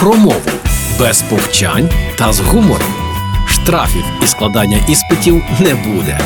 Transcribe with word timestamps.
про 0.00 0.14
мову 0.14 0.50
без 0.98 1.22
повчань 1.22 1.90
та 2.18 2.32
з 2.32 2.40
гумором. 2.40 2.94
Штрафів 3.46 4.04
і 4.22 4.26
складання 4.26 4.78
іспитів 4.88 5.42
не 5.60 5.74
буде. 5.74 6.20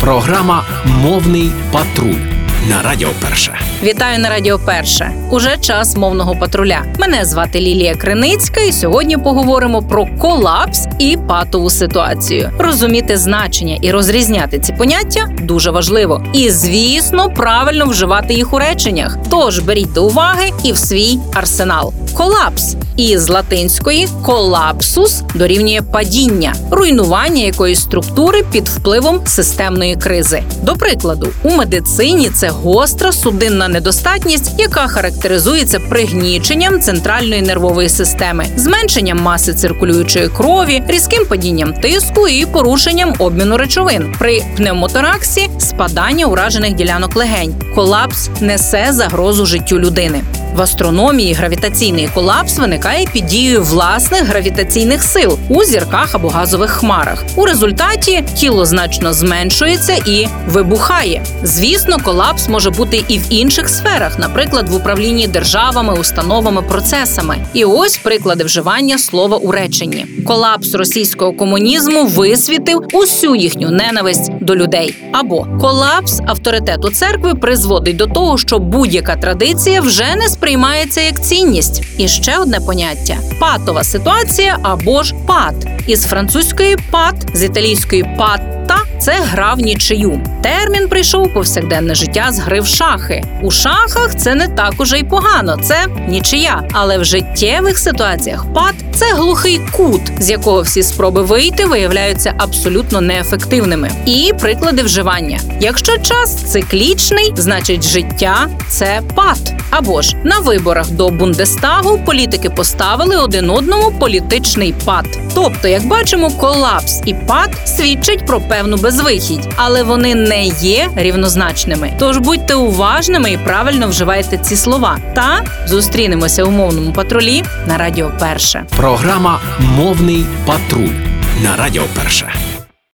Програма 0.00 0.64
Мовний 0.84 1.52
патруль 1.72 2.36
на 2.68 2.82
Радіо 2.82 3.08
Перше. 3.20 3.54
Вітаю 3.82 4.18
на 4.18 4.28
Радіо 4.28 4.58
Перше. 4.58 5.10
Уже 5.30 5.56
час 5.56 5.96
мовного 5.96 6.36
патруля. 6.36 6.82
Мене 6.98 7.24
звати 7.24 7.60
Лілія 7.60 7.94
Криницька, 7.94 8.60
і 8.60 8.72
сьогодні 8.72 9.16
поговоримо 9.16 9.82
про 9.82 10.06
колапс 10.06 10.86
і 10.98 11.18
патову 11.28 11.70
ситуацію. 11.70 12.50
Розуміти 12.58 13.16
значення 13.16 13.78
і 13.80 13.90
розрізняти 13.90 14.58
ці 14.58 14.72
поняття 14.72 15.28
дуже 15.42 15.70
важливо. 15.70 16.24
І, 16.32 16.50
звісно, 16.50 17.30
правильно 17.30 17.86
вживати 17.86 18.34
їх 18.34 18.52
у 18.52 18.58
реченнях. 18.58 19.18
Тож 19.30 19.58
беріть 19.58 19.92
до 19.92 20.06
уваги 20.06 20.50
і 20.64 20.72
в 20.72 20.78
свій 20.78 21.18
арсенал. 21.34 21.92
Колапс 22.16 22.76
із 22.96 23.28
латинської 23.28 24.08
колапсус 24.22 25.22
дорівнює 25.34 25.82
падіння, 25.92 26.54
руйнування 26.70 27.42
якоїсь 27.42 27.80
структури 27.80 28.42
під 28.52 28.68
впливом 28.68 29.26
системної 29.26 29.96
кризи. 29.96 30.42
До 30.62 30.74
прикладу, 30.74 31.28
у 31.42 31.50
медицині 31.50 32.30
це 32.30 32.48
гостра 32.48 33.12
судинна 33.12 33.68
недостатність, 33.68 34.52
яка 34.58 34.86
характеризується 34.86 35.80
пригніченням 35.80 36.80
центральної 36.80 37.42
нервової 37.42 37.88
системи, 37.88 38.46
зменшенням 38.56 39.18
маси 39.18 39.54
циркулюючої 39.54 40.28
крові, 40.28 40.82
різким 40.88 41.24
падінням 41.26 41.74
тиску 41.74 42.28
і 42.28 42.46
порушенням 42.46 43.14
обміну 43.18 43.56
речовин. 43.56 44.14
При 44.18 44.42
пневмотораксі 44.56 45.50
спадання 45.58 46.26
уражених 46.26 46.74
ділянок 46.74 47.16
легень. 47.16 47.54
Колапс 47.74 48.30
несе 48.40 48.86
загрозу 48.90 49.46
життю 49.46 49.78
людини. 49.78 50.22
В 50.54 50.62
астрономії 50.62 51.32
гравітаційний 51.32 52.08
колапс 52.14 52.58
виникає 52.58 53.06
під 53.12 53.26
дією 53.26 53.62
власних 53.62 54.22
гравітаційних 54.22 55.02
сил 55.02 55.38
у 55.48 55.64
зірках 55.64 56.14
або 56.14 56.28
газових 56.28 56.70
хмарах. 56.70 57.24
У 57.36 57.44
результаті 57.44 58.24
тіло 58.34 58.64
значно 58.64 59.12
зменшується 59.12 59.92
і 60.06 60.26
вибухає. 60.48 61.22
Звісно, 61.42 61.98
колапс 62.04 62.48
може 62.48 62.70
бути 62.70 63.04
і 63.08 63.18
в 63.18 63.22
інших 63.30 63.68
сферах, 63.68 64.18
наприклад, 64.18 64.68
в 64.68 64.74
управлінні 64.74 65.28
державами, 65.28 65.94
установами, 65.94 66.62
процесами. 66.62 67.36
І 67.54 67.64
ось 67.64 67.96
приклади 67.96 68.44
вживання 68.44 68.98
слова 68.98 69.36
у 69.36 69.52
реченні. 69.52 70.06
Колапс 70.26 70.74
російського 70.74 71.32
комунізму 71.32 72.06
висвітив 72.06 72.88
усю 72.92 73.34
їхню 73.34 73.70
ненависть 73.70 74.30
до 74.46 74.56
людей. 74.56 74.94
Або 75.12 75.46
колапс 75.60 76.20
авторитету 76.26 76.90
церкви 76.90 77.34
призводить 77.34 77.96
до 77.96 78.06
того, 78.06 78.38
що 78.38 78.58
будь-яка 78.58 79.16
традиція 79.16 79.80
вже 79.80 80.16
не 80.16 80.28
сприймається 80.28 81.00
як 81.00 81.20
цінність. 81.22 81.82
І 81.98 82.08
ще 82.08 82.38
одне 82.38 82.60
поняття 82.60 83.16
патова 83.40 83.84
ситуація 83.84 84.58
або 84.62 85.02
ж 85.02 85.14
пат 85.26 85.54
із 85.86 86.04
французької 86.04 86.76
пат, 86.90 87.14
з 87.34 87.42
італійської 87.42 88.16
патта 88.18 88.85
це 88.98 89.12
гра 89.12 89.54
в 89.54 89.58
нічию. 89.58 90.20
Термін 90.42 90.88
прийшов 90.88 91.34
повсякденне 91.34 91.94
життя 91.94 92.26
з 92.30 92.38
гри 92.38 92.60
в 92.60 92.66
шахи. 92.66 93.24
У 93.42 93.50
шахах 93.50 94.14
це 94.16 94.34
не 94.34 94.48
так 94.48 94.74
уже 94.78 94.98
й 94.98 95.04
погано, 95.04 95.58
це 95.62 95.86
нічия. 96.08 96.62
Але 96.72 96.98
в 96.98 97.04
життєвих 97.04 97.78
ситуаціях 97.78 98.52
пат 98.54 98.74
це 98.94 99.14
глухий 99.14 99.60
кут, 99.72 100.00
з 100.18 100.30
якого 100.30 100.60
всі 100.60 100.82
спроби 100.82 101.22
вийти 101.22 101.66
виявляються 101.66 102.34
абсолютно 102.38 103.00
неефективними. 103.00 103.90
І 104.06 104.32
приклади 104.40 104.82
вживання. 104.82 105.40
Якщо 105.60 105.98
час 105.98 106.34
циклічний, 106.34 107.32
значить 107.36 107.82
життя 107.82 108.48
це 108.68 109.00
пат. 109.14 109.52
Або 109.70 110.02
ж 110.02 110.16
на 110.24 110.38
виборах 110.38 110.90
до 110.90 111.08
Бундестагу 111.08 111.98
політики 111.98 112.50
поставили 112.50 113.16
один 113.16 113.50
одному 113.50 113.90
політичний 113.90 114.74
пат. 114.84 115.06
Тобто, 115.34 115.68
як 115.68 115.86
бачимо, 115.86 116.30
колапс 116.30 117.02
і 117.06 117.14
пат 117.14 117.50
свідчать 117.68 118.26
про 118.26 118.40
певну 118.40 118.76
безвихідь, 118.76 119.48
але 119.56 119.82
вони 119.82 120.14
не 120.14 120.44
є 120.46 120.90
рівнозначними. 120.96 121.92
Тож 121.98 122.18
будьте 122.18 122.54
уважними 122.54 123.30
і 123.32 123.38
правильно 123.38 123.88
вживайте 123.88 124.38
ці 124.38 124.56
слова. 124.56 124.98
Та 125.14 125.44
зустрінемося 125.66 126.44
у 126.44 126.50
мовному 126.50 126.92
патрулі 126.92 127.44
на 127.66 127.78
Радіо 127.78 128.12
Перше. 128.18 128.64
Програма 128.76 129.40
Мовний 129.58 130.24
патруль 130.46 130.94
на 131.42 131.56
Радіо 131.56 131.82
Перше. 131.96 132.55